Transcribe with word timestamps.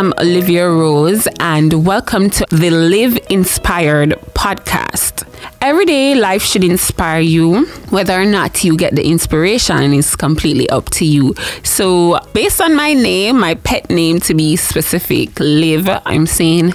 am 0.00 0.14
Olivia 0.18 0.66
Rose, 0.66 1.28
and 1.40 1.84
welcome 1.84 2.30
to 2.30 2.46
the 2.48 2.70
Live 2.70 3.18
Inspired 3.28 4.12
podcast. 4.32 5.28
Every 5.60 5.84
day, 5.84 6.14
life 6.14 6.42
should 6.42 6.64
inspire 6.64 7.20
you. 7.20 7.66
Whether 7.90 8.18
or 8.18 8.24
not 8.24 8.64
you 8.64 8.78
get 8.78 8.94
the 8.94 9.06
inspiration 9.06 9.92
is 9.92 10.16
completely 10.16 10.70
up 10.70 10.88
to 10.92 11.04
you. 11.04 11.34
So, 11.64 12.18
based 12.32 12.62
on 12.62 12.74
my 12.74 12.94
name, 12.94 13.38
my 13.38 13.56
pet 13.56 13.90
name 13.90 14.20
to 14.20 14.32
be 14.32 14.56
specific, 14.56 15.38
Live, 15.38 15.86
I'm 16.06 16.24
saying 16.24 16.72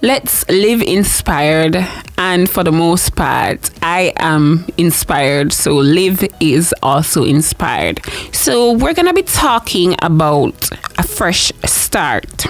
let's 0.00 0.48
live 0.48 0.80
inspired 0.80 1.76
and 2.18 2.48
for 2.48 2.62
the 2.62 2.70
most 2.70 3.16
part 3.16 3.68
i 3.82 4.12
am 4.18 4.64
inspired 4.76 5.52
so 5.52 5.74
live 5.74 6.24
is 6.38 6.72
also 6.84 7.24
inspired 7.24 8.00
so 8.32 8.70
we're 8.74 8.94
gonna 8.94 9.12
be 9.12 9.24
talking 9.24 9.96
about 10.00 10.70
a 10.98 11.02
fresh 11.02 11.50
start 11.64 12.46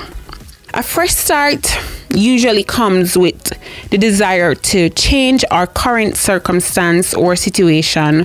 a 0.78 0.82
fresh 0.82 1.10
start 1.10 1.76
usually 2.10 2.62
comes 2.62 3.18
with 3.18 3.52
the 3.90 3.98
desire 3.98 4.54
to 4.54 4.88
change 4.90 5.44
our 5.50 5.66
current 5.66 6.16
circumstance 6.16 7.12
or 7.14 7.34
situation 7.34 8.24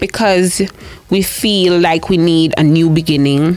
because 0.00 0.60
we 1.08 1.22
feel 1.22 1.80
like 1.80 2.10
we 2.10 2.18
need 2.18 2.52
a 2.58 2.62
new 2.62 2.90
beginning 2.90 3.56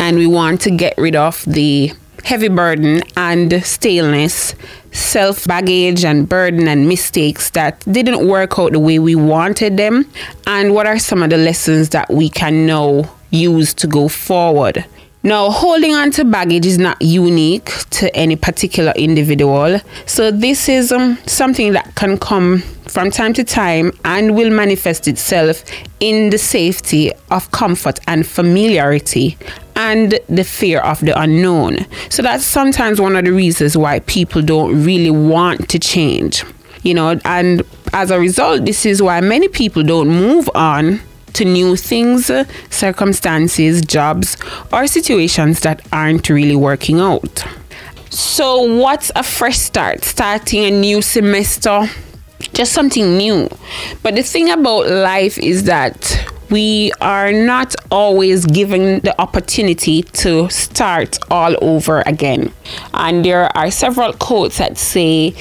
and 0.00 0.16
we 0.18 0.26
want 0.26 0.60
to 0.60 0.72
get 0.72 0.92
rid 0.98 1.14
of 1.14 1.44
the 1.44 1.92
heavy 2.24 2.48
burden 2.48 3.00
and 3.16 3.64
staleness, 3.64 4.56
self 4.90 5.46
baggage 5.46 6.04
and 6.04 6.28
burden 6.28 6.66
and 6.66 6.88
mistakes 6.88 7.50
that 7.50 7.78
didn't 7.92 8.26
work 8.26 8.58
out 8.58 8.72
the 8.72 8.80
way 8.80 8.98
we 8.98 9.14
wanted 9.14 9.76
them, 9.76 10.04
and 10.48 10.74
what 10.74 10.88
are 10.88 10.98
some 10.98 11.22
of 11.22 11.30
the 11.30 11.36
lessons 11.36 11.90
that 11.90 12.10
we 12.10 12.28
can 12.28 12.66
now 12.66 13.08
use 13.30 13.72
to 13.72 13.86
go 13.86 14.08
forward. 14.08 14.84
Now, 15.26 15.48
holding 15.48 15.94
on 15.94 16.10
to 16.12 16.24
baggage 16.26 16.66
is 16.66 16.76
not 16.76 17.00
unique 17.00 17.72
to 17.92 18.14
any 18.14 18.36
particular 18.36 18.92
individual. 18.94 19.80
So, 20.04 20.30
this 20.30 20.68
is 20.68 20.92
um, 20.92 21.16
something 21.24 21.72
that 21.72 21.94
can 21.94 22.18
come 22.18 22.58
from 22.88 23.10
time 23.10 23.32
to 23.32 23.42
time 23.42 23.92
and 24.04 24.36
will 24.36 24.50
manifest 24.50 25.08
itself 25.08 25.64
in 25.98 26.28
the 26.28 26.36
safety 26.36 27.10
of 27.30 27.50
comfort 27.52 28.00
and 28.06 28.26
familiarity 28.26 29.38
and 29.76 30.20
the 30.28 30.44
fear 30.44 30.80
of 30.80 31.00
the 31.00 31.18
unknown. 31.18 31.86
So, 32.10 32.22
that's 32.22 32.44
sometimes 32.44 33.00
one 33.00 33.16
of 33.16 33.24
the 33.24 33.32
reasons 33.32 33.78
why 33.78 34.00
people 34.00 34.42
don't 34.42 34.84
really 34.84 35.10
want 35.10 35.70
to 35.70 35.78
change. 35.78 36.44
You 36.82 36.92
know, 36.92 37.18
and 37.24 37.62
as 37.94 38.10
a 38.10 38.20
result, 38.20 38.66
this 38.66 38.84
is 38.84 39.00
why 39.00 39.22
many 39.22 39.48
people 39.48 39.84
don't 39.84 40.08
move 40.08 40.50
on 40.54 41.00
to 41.34 41.44
new 41.44 41.76
things, 41.76 42.30
circumstances, 42.70 43.82
jobs, 43.82 44.36
or 44.72 44.86
situations 44.86 45.60
that 45.60 45.86
aren't 45.92 46.28
really 46.28 46.56
working 46.56 47.00
out. 47.00 47.44
So, 48.10 48.62
what's 48.62 49.10
a 49.16 49.22
fresh 49.22 49.58
start? 49.58 50.04
Starting 50.04 50.64
a 50.64 50.70
new 50.70 51.02
semester, 51.02 51.88
just 52.52 52.72
something 52.72 53.16
new. 53.16 53.48
But 54.02 54.14
the 54.14 54.22
thing 54.22 54.50
about 54.50 54.88
life 54.88 55.36
is 55.38 55.64
that 55.64 56.30
we 56.50 56.92
are 57.00 57.32
not 57.32 57.74
always 57.90 58.46
given 58.46 59.00
the 59.00 59.20
opportunity 59.20 60.02
to 60.02 60.48
start 60.50 61.18
all 61.30 61.56
over 61.60 62.02
again. 62.06 62.52
And 62.92 63.24
there 63.24 63.54
are 63.56 63.70
several 63.70 64.12
quotes 64.12 64.58
that 64.58 64.78
say, 64.78 65.34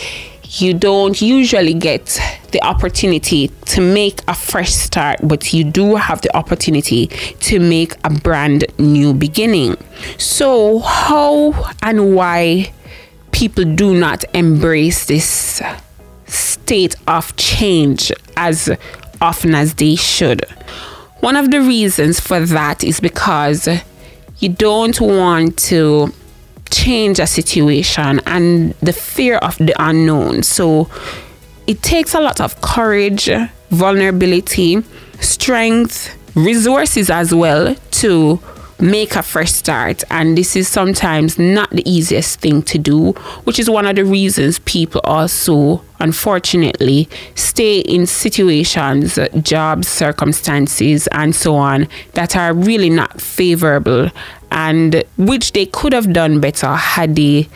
you 0.61 0.73
don't 0.73 1.21
usually 1.21 1.73
get 1.73 2.19
the 2.51 2.63
opportunity 2.63 3.47
to 3.65 3.81
make 3.81 4.21
a 4.27 4.33
fresh 4.33 4.71
start, 4.71 5.19
but 5.23 5.53
you 5.53 5.63
do 5.63 5.95
have 5.95 6.21
the 6.21 6.35
opportunity 6.35 7.07
to 7.39 7.59
make 7.59 7.95
a 8.03 8.09
brand 8.09 8.65
new 8.77 9.13
beginning. 9.13 9.75
So, 10.17 10.79
how 10.79 11.53
and 11.81 12.15
why 12.15 12.71
people 13.31 13.65
do 13.65 13.95
not 13.95 14.23
embrace 14.35 15.07
this 15.07 15.61
state 16.27 16.95
of 17.07 17.35
change 17.35 18.11
as 18.37 18.69
often 19.21 19.55
as 19.55 19.73
they 19.75 19.95
should? 19.95 20.45
One 21.21 21.35
of 21.35 21.51
the 21.51 21.61
reasons 21.61 22.19
for 22.19 22.39
that 22.41 22.83
is 22.83 22.99
because 22.99 23.67
you 24.39 24.49
don't 24.49 24.99
want 24.99 25.57
to 25.57 26.13
change 26.73 27.19
a 27.19 27.27
situation 27.27 28.19
and 28.25 28.73
the 28.81 28.93
fear 28.93 29.37
of 29.37 29.57
the 29.57 29.75
unknown. 29.79 30.43
So 30.43 30.89
it 31.67 31.81
takes 31.81 32.13
a 32.13 32.19
lot 32.19 32.41
of 32.41 32.59
courage, 32.61 33.29
vulnerability, 33.69 34.83
strength, 35.19 36.09
resources 36.35 37.09
as 37.09 37.33
well 37.33 37.75
to 37.75 38.39
make 38.83 39.15
a 39.15 39.23
fresh 39.23 39.51
start. 39.51 40.03
And 40.11 40.37
this 40.37 40.55
is 40.55 40.67
sometimes 40.67 41.39
not 41.39 41.69
the 41.71 41.89
easiest 41.89 42.39
thing 42.39 42.61
to 42.63 42.77
do, 42.77 43.13
which 43.45 43.57
is 43.57 43.69
one 43.69 43.87
of 43.87 43.95
the 43.95 44.05
reasons 44.05 44.59
people 44.59 45.01
also, 45.05 45.81
unfortunately, 45.99 47.07
stay 47.35 47.79
in 47.79 48.05
situations, 48.05 49.17
jobs, 49.41 49.87
circumstances, 49.87 51.07
and 51.07 51.33
so 51.33 51.55
on 51.55 51.87
that 52.13 52.35
are 52.35 52.53
really 52.53 52.89
not 52.89 53.21
favorable 53.21 54.11
and 54.51 55.03
which 55.17 55.53
they 55.53 55.65
could 55.65 55.93
have 55.93 56.13
done 56.13 56.39
better 56.39 56.75
had 56.75 57.15
they 57.15 57.47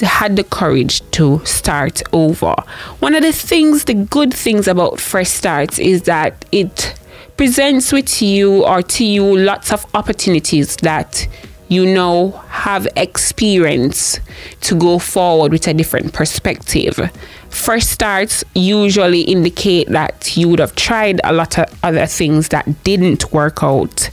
had 0.00 0.36
the 0.36 0.44
courage 0.44 1.08
to 1.12 1.44
start 1.44 2.02
over. 2.12 2.54
One 2.98 3.14
of 3.14 3.22
the 3.22 3.32
things, 3.32 3.84
the 3.84 3.94
good 3.94 4.34
things 4.34 4.68
about 4.68 5.00
fresh 5.00 5.30
starts 5.30 5.78
is 5.78 6.02
that 6.02 6.44
it 6.52 6.94
presents 7.36 7.92
with 7.92 8.22
you 8.22 8.64
or 8.64 8.82
to 8.82 9.04
you 9.04 9.36
lots 9.36 9.72
of 9.72 9.84
opportunities 9.94 10.76
that 10.76 11.26
you 11.68 11.86
now 11.86 12.28
have 12.48 12.86
experience 12.96 14.20
to 14.60 14.74
go 14.76 14.98
forward 14.98 15.50
with 15.50 15.66
a 15.66 15.74
different 15.74 16.12
perspective. 16.12 17.10
Fresh 17.50 17.84
starts 17.84 18.44
usually 18.54 19.22
indicate 19.22 19.88
that 19.88 20.36
you 20.36 20.48
would 20.48 20.58
have 20.58 20.74
tried 20.76 21.20
a 21.24 21.32
lot 21.32 21.58
of 21.58 21.66
other 21.82 22.06
things 22.06 22.48
that 22.50 22.84
didn't 22.84 23.32
work 23.32 23.62
out 23.62 24.10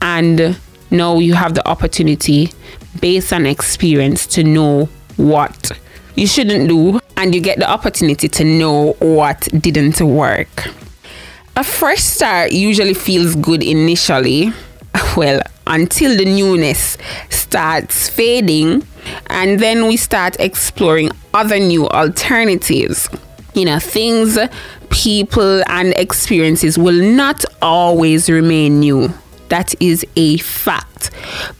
and 0.00 0.58
now 0.90 1.18
you 1.18 1.34
have 1.34 1.54
the 1.54 1.66
opportunity 1.68 2.50
based 3.00 3.32
on 3.32 3.46
experience 3.46 4.26
to 4.26 4.44
know 4.44 4.88
what 5.16 5.72
you 6.14 6.26
shouldn't 6.26 6.68
do 6.68 7.00
and 7.16 7.34
you 7.34 7.40
get 7.40 7.58
the 7.58 7.70
opportunity 7.70 8.28
to 8.28 8.44
know 8.44 8.92
what 9.00 9.48
didn't 9.60 10.00
work. 10.00 10.68
A 11.54 11.62
fresh 11.62 12.02
start 12.02 12.52
usually 12.52 12.94
feels 12.94 13.36
good 13.36 13.62
initially, 13.62 14.52
well, 15.16 15.42
until 15.66 16.16
the 16.16 16.24
newness 16.24 16.96
starts 17.28 18.08
fading 18.08 18.86
and 19.26 19.60
then 19.60 19.86
we 19.86 19.96
start 19.98 20.34
exploring 20.40 21.10
other 21.34 21.58
new 21.58 21.86
alternatives. 21.88 23.08
You 23.54 23.66
know, 23.66 23.78
things, 23.78 24.38
people, 24.88 25.62
and 25.68 25.92
experiences 25.98 26.78
will 26.78 27.02
not 27.14 27.44
always 27.60 28.30
remain 28.30 28.80
new. 28.80 29.12
That 29.50 29.74
is 29.78 30.06
a 30.16 30.38
fact. 30.38 31.10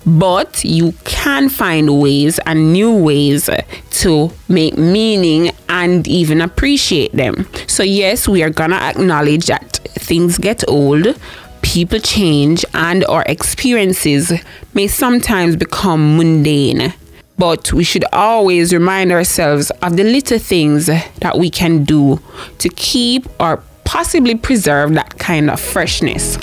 But 0.07 0.65
you 0.65 0.95
can 1.05 1.51
find 1.51 2.01
ways 2.01 2.39
and 2.47 2.73
new 2.73 2.97
ways 2.97 3.51
to 3.91 4.31
make 4.49 4.79
meaning 4.79 5.51
and 5.69 6.09
even 6.09 6.41
appreciate 6.41 7.13
them. 7.13 7.47
So, 7.67 7.83
yes, 7.83 8.27
we 8.27 8.43
are 8.43 8.49
gonna 8.51 8.77
acknowledge 8.77 9.47
that 9.47 9.72
things 9.95 10.39
get 10.39 10.63
old, 10.69 11.19
people 11.63 11.99
change, 11.99 12.65
and 12.75 13.05
our 13.07 13.23
experiences 13.27 14.33
may 14.75 14.87
sometimes 14.87 15.57
become 15.57 16.17
mundane. 16.17 16.95
But 17.39 17.73
we 17.73 17.85
should 17.85 18.05
always 18.13 18.73
remind 18.73 19.11
ourselves 19.11 19.71
of 19.83 19.97
the 19.97 20.05
little 20.05 20.39
things 20.39 20.87
that 20.87 21.39
we 21.39 21.51
can 21.51 21.85
do 21.85 22.21
to 22.59 22.69
keep 22.69 23.27
or 23.41 23.62
possibly 23.85 24.35
preserve 24.35 24.94
that 24.94 25.19
kind 25.19 25.50
of 25.50 25.61
freshness. 25.61 26.37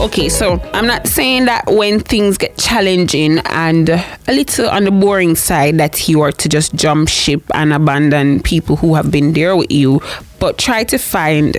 Okay, 0.00 0.30
so 0.30 0.58
I'm 0.72 0.86
not 0.86 1.06
saying 1.06 1.44
that 1.44 1.66
when 1.66 2.00
things 2.00 2.38
get 2.38 2.56
challenging 2.56 3.38
and 3.40 3.90
a 3.90 4.02
little 4.28 4.66
on 4.70 4.84
the 4.84 4.90
boring 4.90 5.36
side 5.36 5.76
that 5.76 6.08
you 6.08 6.22
are 6.22 6.32
to 6.32 6.48
just 6.48 6.74
jump 6.74 7.10
ship 7.10 7.42
and 7.52 7.70
abandon 7.70 8.40
people 8.40 8.76
who 8.76 8.94
have 8.94 9.10
been 9.10 9.34
there 9.34 9.54
with 9.54 9.70
you, 9.70 10.00
but 10.38 10.56
try 10.56 10.84
to 10.84 10.96
find 10.96 11.58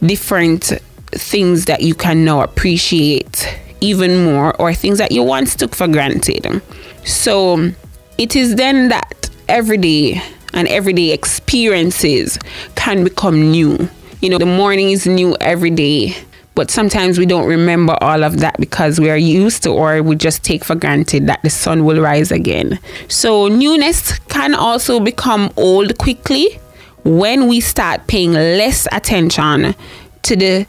different 0.00 0.72
things 1.08 1.66
that 1.66 1.82
you 1.82 1.94
can 1.94 2.24
now 2.24 2.40
appreciate 2.40 3.46
even 3.82 4.24
more 4.24 4.56
or 4.58 4.72
things 4.72 4.96
that 4.96 5.12
you 5.12 5.22
once 5.22 5.54
took 5.54 5.74
for 5.74 5.86
granted. 5.86 6.62
So 7.04 7.72
it 8.16 8.34
is 8.34 8.56
then 8.56 8.88
that 8.88 9.28
every 9.50 9.76
day 9.76 10.22
and 10.54 10.66
everyday 10.68 11.12
experiences 11.12 12.38
can 12.74 13.04
become 13.04 13.50
new. 13.50 13.90
You 14.22 14.30
know, 14.30 14.38
the 14.38 14.46
morning 14.46 14.92
is 14.92 15.06
new 15.06 15.36
every 15.42 15.70
day 15.70 16.16
but 16.54 16.70
sometimes 16.70 17.18
we 17.18 17.26
don't 17.26 17.46
remember 17.46 17.96
all 18.00 18.22
of 18.22 18.38
that 18.40 18.58
because 18.58 19.00
we 19.00 19.10
are 19.10 19.16
used 19.16 19.62
to 19.62 19.70
or 19.70 20.02
we 20.02 20.16
just 20.16 20.44
take 20.44 20.64
for 20.64 20.74
granted 20.74 21.26
that 21.26 21.42
the 21.42 21.50
sun 21.50 21.84
will 21.84 22.00
rise 22.00 22.30
again. 22.30 22.78
So, 23.08 23.48
newness 23.48 24.18
can 24.28 24.54
also 24.54 25.00
become 25.00 25.50
old 25.56 25.98
quickly 25.98 26.60
when 27.04 27.48
we 27.48 27.60
start 27.60 28.06
paying 28.06 28.32
less 28.32 28.86
attention 28.92 29.74
to 30.22 30.36
the 30.36 30.66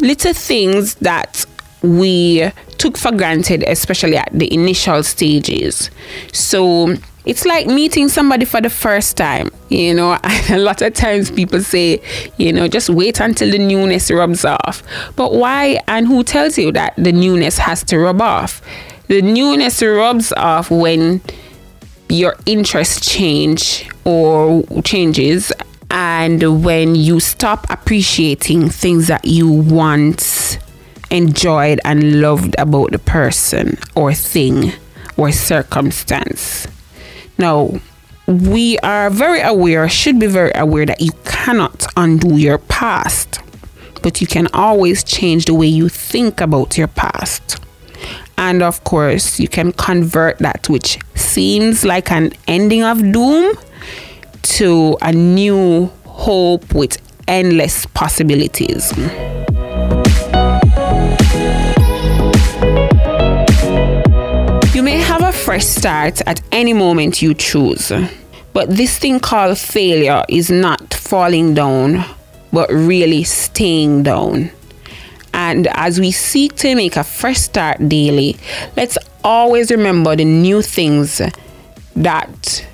little 0.00 0.32
things 0.32 0.94
that 0.96 1.44
we 1.82 2.50
took 2.78 2.96
for 2.96 3.12
granted, 3.12 3.62
especially 3.66 4.16
at 4.16 4.30
the 4.32 4.52
initial 4.52 5.02
stages. 5.02 5.90
So 6.32 6.96
it's 7.26 7.44
like 7.44 7.66
meeting 7.66 8.08
somebody 8.08 8.44
for 8.44 8.60
the 8.60 8.70
first 8.70 9.16
time. 9.16 9.50
You 9.68 9.94
know, 9.94 10.18
a 10.50 10.58
lot 10.58 10.80
of 10.80 10.94
times 10.94 11.30
people 11.30 11.60
say, 11.60 12.00
you 12.38 12.52
know, 12.52 12.68
just 12.68 12.88
wait 12.88 13.20
until 13.20 13.50
the 13.50 13.58
newness 13.58 14.10
rubs 14.10 14.44
off. 14.44 14.82
But 15.16 15.32
why 15.32 15.80
and 15.88 16.06
who 16.06 16.22
tells 16.22 16.56
you 16.56 16.70
that 16.72 16.94
the 16.96 17.12
newness 17.12 17.58
has 17.58 17.82
to 17.84 17.98
rub 17.98 18.22
off? 18.22 18.62
The 19.08 19.22
newness 19.22 19.82
rubs 19.82 20.32
off 20.32 20.70
when 20.70 21.20
your 22.08 22.36
interest 22.46 23.02
change 23.02 23.88
or 24.04 24.62
changes 24.84 25.52
and 25.90 26.64
when 26.64 26.94
you 26.94 27.18
stop 27.18 27.68
appreciating 27.70 28.68
things 28.68 29.08
that 29.08 29.24
you 29.24 29.50
once 29.50 30.58
enjoyed 31.10 31.80
and 31.84 32.20
loved 32.20 32.54
about 32.58 32.92
the 32.92 32.98
person 32.98 33.78
or 33.96 34.14
thing 34.14 34.72
or 35.16 35.32
circumstance. 35.32 36.66
Now, 37.38 37.70
we 38.26 38.78
are 38.78 39.10
very 39.10 39.40
aware, 39.40 39.88
should 39.88 40.18
be 40.18 40.26
very 40.26 40.52
aware 40.54 40.86
that 40.86 41.00
you 41.00 41.12
cannot 41.24 41.86
undo 41.96 42.36
your 42.36 42.58
past, 42.58 43.40
but 44.02 44.20
you 44.20 44.26
can 44.26 44.48
always 44.48 45.04
change 45.04 45.44
the 45.44 45.54
way 45.54 45.66
you 45.66 45.88
think 45.88 46.40
about 46.40 46.76
your 46.76 46.88
past. 46.88 47.60
And 48.38 48.62
of 48.62 48.84
course, 48.84 49.38
you 49.38 49.48
can 49.48 49.72
convert 49.72 50.38
that 50.38 50.68
which 50.68 50.98
seems 51.14 51.84
like 51.84 52.10
an 52.10 52.32
ending 52.46 52.82
of 52.82 53.00
doom 53.12 53.56
to 54.42 54.96
a 55.02 55.12
new 55.12 55.86
hope 56.04 56.74
with 56.74 56.98
endless 57.28 57.86
possibilities. 57.86 58.92
Fresh 65.56 65.64
start 65.64 66.20
at 66.26 66.38
any 66.52 66.74
moment 66.74 67.22
you 67.22 67.32
choose, 67.32 67.90
but 68.52 68.68
this 68.68 68.98
thing 68.98 69.18
called 69.18 69.56
failure 69.56 70.22
is 70.28 70.50
not 70.50 70.92
falling 70.92 71.54
down, 71.54 72.04
but 72.52 72.68
really 72.68 73.24
staying 73.24 74.02
down. 74.02 74.50
And 75.32 75.66
as 75.68 75.98
we 75.98 76.10
seek 76.10 76.56
to 76.56 76.74
make 76.74 76.96
a 76.96 77.04
fresh 77.04 77.38
start 77.38 77.88
daily, 77.88 78.36
let's 78.76 78.98
always 79.24 79.70
remember 79.70 80.14
the 80.14 80.26
new 80.26 80.60
things 80.60 81.22
that 81.94 82.66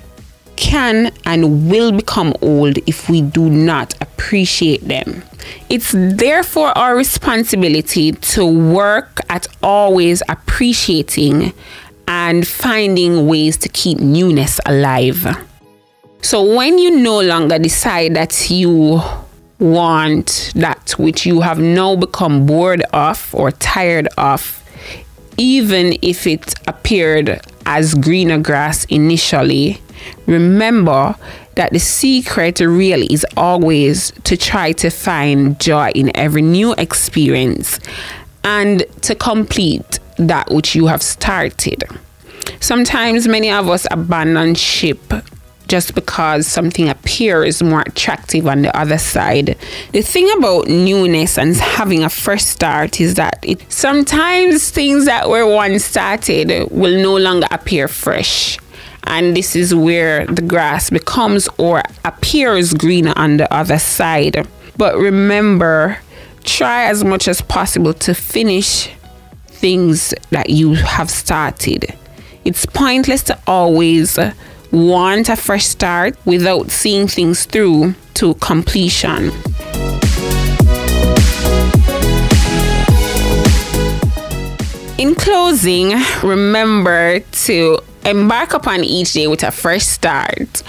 can 0.57 1.09
and 1.25 1.71
will 1.71 1.93
become 1.93 2.33
old 2.41 2.79
if 2.85 3.09
we 3.09 3.21
do 3.21 3.49
not 3.49 3.93
appreciate 4.01 4.85
them. 4.89 5.23
It's 5.69 5.93
therefore 5.95 6.77
our 6.77 6.97
responsibility 6.97 8.11
to 8.11 8.45
work 8.45 9.21
at 9.29 9.47
always 9.63 10.21
appreciating 10.27 11.53
and 12.07 12.47
finding 12.47 13.27
ways 13.27 13.57
to 13.57 13.69
keep 13.69 13.99
newness 13.99 14.59
alive. 14.65 15.25
So 16.21 16.55
when 16.55 16.77
you 16.77 16.91
no 16.91 17.21
longer 17.21 17.59
decide 17.59 18.15
that 18.15 18.49
you 18.49 19.01
want 19.59 20.51
that 20.55 20.91
which 20.97 21.25
you 21.25 21.41
have 21.41 21.59
now 21.59 21.95
become 21.95 22.45
bored 22.45 22.81
of 22.93 23.33
or 23.33 23.51
tired 23.51 24.07
of, 24.17 24.59
even 25.37 25.97
if 26.01 26.27
it 26.27 26.53
appeared 26.67 27.41
as 27.65 27.93
greener 27.95 28.39
grass 28.39 28.85
initially, 28.85 29.81
remember 30.25 31.15
that 31.55 31.71
the 31.71 31.79
secret 31.79 32.59
really 32.59 33.07
is 33.11 33.25
always 33.37 34.11
to 34.23 34.35
try 34.35 34.71
to 34.71 34.89
find 34.89 35.59
joy 35.59 35.91
in 35.93 36.15
every 36.15 36.41
new 36.41 36.73
experience 36.73 37.79
and 38.43 38.83
to 39.01 39.15
complete 39.15 39.99
that 40.27 40.51
which 40.51 40.75
you 40.75 40.87
have 40.87 41.01
started. 41.01 41.83
Sometimes 42.59 43.27
many 43.27 43.51
of 43.51 43.69
us 43.69 43.87
abandon 43.91 44.55
ship 44.55 45.13
just 45.67 45.95
because 45.95 46.45
something 46.45 46.89
appears 46.89 47.63
more 47.63 47.81
attractive 47.81 48.47
on 48.47 48.61
the 48.61 48.77
other 48.77 48.97
side. 48.97 49.57
The 49.91 50.01
thing 50.01 50.29
about 50.37 50.67
newness 50.67 51.37
and 51.37 51.55
having 51.55 52.03
a 52.03 52.09
fresh 52.09 52.43
start 52.43 52.99
is 52.99 53.15
that 53.15 53.39
it 53.43 53.71
sometimes 53.71 54.69
things 54.69 55.05
that 55.05 55.29
were 55.29 55.51
once 55.51 55.85
started 55.85 56.69
will 56.69 57.01
no 57.01 57.17
longer 57.17 57.47
appear 57.51 57.87
fresh. 57.87 58.57
And 59.05 59.35
this 59.35 59.55
is 59.55 59.75
where 59.75 60.25
the 60.27 60.41
grass 60.41 60.89
becomes 60.89 61.49
or 61.57 61.81
appears 62.05 62.73
greener 62.73 63.13
on 63.15 63.37
the 63.37 63.51
other 63.53 63.79
side. 63.79 64.47
But 64.77 64.95
remember, 64.97 65.97
try 66.43 66.85
as 66.85 67.03
much 67.03 67.27
as 67.27 67.41
possible 67.41 67.93
to 67.93 68.13
finish 68.13 68.89
things 69.63 70.13
that 70.29 70.49
you 70.49 70.73
have 70.73 71.09
started. 71.09 71.85
It's 72.43 72.65
pointless 72.65 73.23
to 73.23 73.39
always 73.47 74.19
want 74.73 75.29
a 75.29 75.37
fresh 75.37 75.63
start 75.63 76.17
without 76.25 76.69
seeing 76.69 77.07
things 77.07 77.45
through 77.45 77.95
to 78.15 78.33
completion. 78.49 79.31
In 84.97 85.15
closing, 85.15 85.93
remember 86.21 87.21
to 87.21 87.79
embark 88.03 88.53
upon 88.53 88.83
each 88.83 89.13
day 89.13 89.27
with 89.27 89.43
a 89.43 89.51
fresh 89.51 89.85
start 89.85 90.61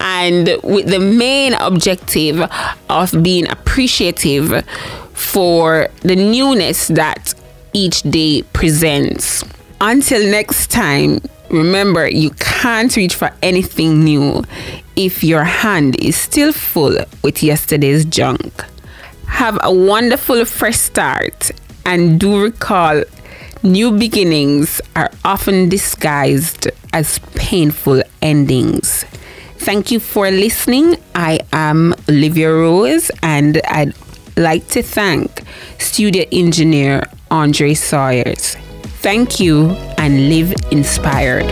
and 0.00 0.56
with 0.62 0.86
the 0.86 1.00
main 1.00 1.52
objective 1.52 2.50
of 2.88 3.22
being 3.22 3.46
appreciative 3.50 4.64
for 5.12 5.88
the 6.00 6.16
newness 6.16 6.88
that 6.88 7.34
each 7.72 8.02
day 8.02 8.42
presents. 8.52 9.44
Until 9.80 10.28
next 10.30 10.70
time, 10.70 11.20
Remember, 11.50 12.06
you 12.06 12.30
can't 12.38 12.94
reach 12.94 13.14
for 13.14 13.30
anything 13.42 14.04
new 14.04 14.44
if 14.96 15.24
your 15.24 15.44
hand 15.44 15.96
is 16.02 16.14
still 16.16 16.52
full 16.52 16.98
with 17.22 17.42
yesterday's 17.42 18.04
junk. 18.04 18.64
Have 19.26 19.58
a 19.62 19.72
wonderful 19.72 20.44
fresh 20.44 20.76
start 20.76 21.50
and 21.86 22.20
do 22.20 22.42
recall 22.42 23.02
new 23.62 23.92
beginnings 23.92 24.82
are 24.94 25.10
often 25.24 25.70
disguised 25.70 26.68
as 26.92 27.18
painful 27.34 28.02
endings. 28.20 29.04
Thank 29.56 29.90
you 29.90 30.00
for 30.00 30.30
listening. 30.30 30.96
I 31.14 31.40
am 31.52 31.94
Olivia 32.10 32.52
Rose 32.52 33.10
and 33.22 33.60
I'd 33.64 33.94
like 34.36 34.68
to 34.68 34.82
thank 34.82 35.42
studio 35.78 36.24
engineer 36.30 37.04
Andre 37.30 37.74
Sawyers. 37.74 38.56
Thank 39.02 39.40
you 39.40 39.70
and 39.98 40.28
live 40.28 40.54
inspired. 40.70 41.46